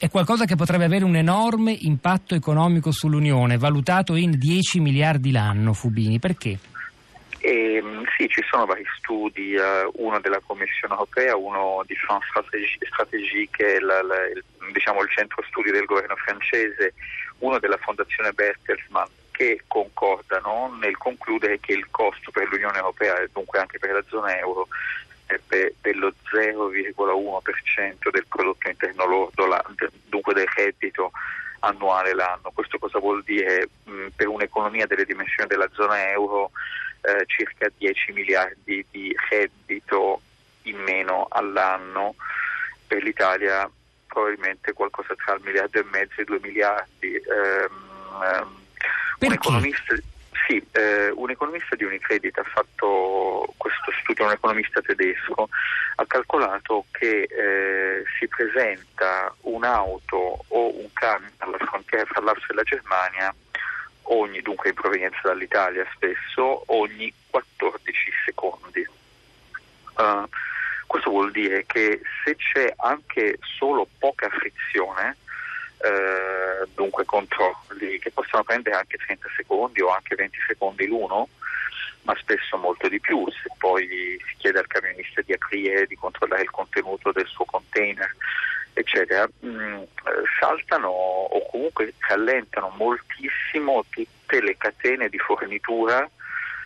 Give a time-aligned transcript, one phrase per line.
[0.00, 5.74] è qualcosa che potrebbe avere un enorme impatto economico sull'Unione, valutato in 10 miliardi l'anno,
[5.74, 6.18] Fubini.
[6.18, 6.58] Perché?
[7.40, 7.84] Eh,
[8.16, 12.26] sì, ci sono vari studi, uh, uno della Commissione europea, uno di France
[12.88, 14.42] Stratégie, che è la, la, il,
[14.72, 16.94] diciamo, il centro studi del governo francese,
[17.40, 23.28] uno della Fondazione Bertelsmann, che concordano nel concludere che il costo per l'Unione Europea e
[23.34, 24.66] dunque anche per la zona euro
[25.30, 29.46] sarebbe dello 0,1% del prodotto interno lordo,
[30.08, 31.12] dunque del reddito
[31.60, 32.50] annuale l'anno.
[32.52, 33.68] Questo cosa vuol dire?
[33.84, 36.50] Mh, per un'economia delle dimensioni della zona euro
[37.02, 40.20] eh, circa 10 miliardi di reddito
[40.62, 42.14] in meno all'anno,
[42.86, 43.70] per l'Italia
[44.06, 47.14] probabilmente qualcosa tra il miliardo e mezzo e i due miliardi.
[47.14, 48.58] Ehm, ehm
[49.20, 49.94] un economista
[50.50, 55.48] sì, eh, un economista di Unicredit ha fatto questo studio, un economista tedesco,
[55.94, 62.54] ha calcolato che eh, si presenta un'auto o un camion alla frontiera fra l'Austria e
[62.54, 63.34] la Germania
[64.02, 68.84] ogni, dunque in provenienza dall'Italia spesso, ogni 14 secondi.
[69.94, 70.26] Uh,
[70.86, 75.16] questo vuol dire che se c'è anche solo poca frizione,
[75.82, 81.28] eh, dunque controlli che possono prendere anche 30 secondi o anche 20 secondi l'uno,
[82.02, 86.42] ma spesso molto di più, se poi si chiede al camionista di aprire, di controllare
[86.42, 88.14] il contenuto del suo container,
[88.72, 89.82] eccetera, mh, mm,
[90.38, 96.08] saltano o comunque rallentano moltissimo tutte le catene di fornitura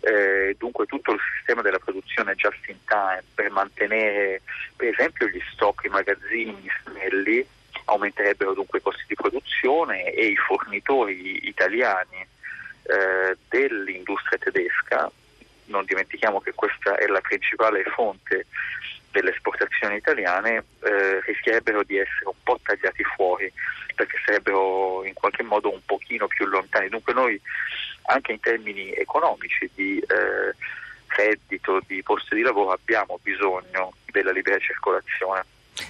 [0.00, 4.42] eh, dunque tutto il sistema della produzione just in time per mantenere
[4.76, 7.46] per esempio gli stock, i magazzini snelli
[7.88, 12.26] aumenterebbero dunque i costi di produzione e i fornitori italiani
[12.82, 15.10] eh, dell'industria tedesca,
[15.66, 18.46] non dimentichiamo che questa è la principale fonte
[19.10, 23.52] delle esportazioni italiane, eh, rischierebbero di essere un po' tagliati fuori
[23.94, 26.88] perché sarebbero in qualche modo un pochino più lontani.
[26.88, 27.40] Dunque noi
[28.04, 30.54] anche in termini economici di eh,
[31.08, 35.44] reddito, di posti di lavoro abbiamo bisogno della libera circolazione.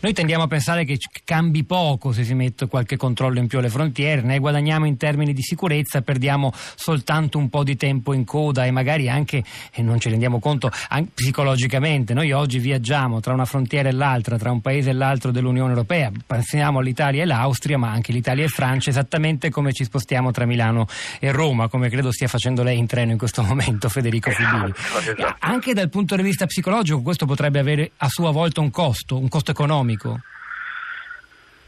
[0.00, 3.70] Noi tendiamo a pensare che cambi poco se si mette qualche controllo in più alle
[3.70, 8.64] frontiere, ne guadagniamo in termini di sicurezza, perdiamo soltanto un po' di tempo in coda
[8.64, 10.70] e magari anche, e non ci rendiamo conto,
[11.12, 12.14] psicologicamente.
[12.14, 16.10] Noi oggi viaggiamo tra una frontiera e l'altra, tra un paese e l'altro dell'Unione Europea,
[16.26, 20.86] pensiamo all'Italia e l'Austria, ma anche l'Italia e Francia, esattamente come ci spostiamo tra Milano
[21.18, 24.72] e Roma, come credo stia facendo lei in treno in questo momento, Federico Fubini.
[24.72, 25.36] Esatto.
[25.40, 29.28] Anche dal punto di vista psicologico questo potrebbe avere a sua volta un costo, un
[29.28, 30.20] costo economico economico?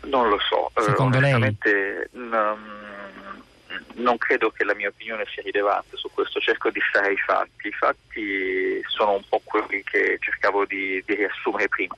[0.03, 1.57] Non lo so, eh, Secondo lei?
[3.95, 7.69] Non, credo che la mia opinione sia rilevante su questo, cerco di stare ai fatti.
[7.69, 11.97] I fatti sono un po' quelli che cercavo di, di riassumere prima.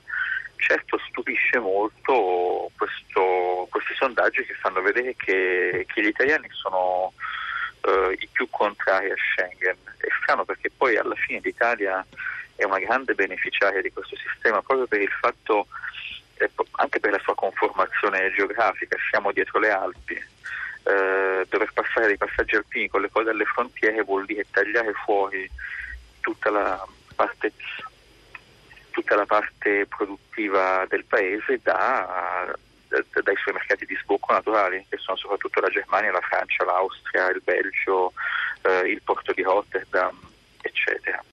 [0.57, 7.13] Certo stupisce molto questo, questi sondaggi che fanno vedere che, che gli italiani sono
[7.81, 9.77] uh, i più contrari a Schengen.
[9.97, 12.05] È strano perché poi alla fine l'Italia
[12.55, 15.67] è una grande beneficiaria di questo sistema proprio per il fatto
[16.77, 22.55] anche per la sua conformazione geografica, siamo dietro le Alpi, eh, dover passare dei passaggi
[22.55, 25.49] alpini con le cose alle frontiere vuol dire tagliare fuori
[26.21, 27.51] tutta la parte,
[28.91, 32.55] tutta la parte produttiva del paese da,
[32.87, 37.29] da, dai suoi mercati di sbocco naturali, che sono soprattutto la Germania, la Francia, l'Austria,
[37.29, 38.13] il Belgio,
[38.61, 40.17] eh, il porto di Rotterdam,
[40.61, 41.23] eccetera.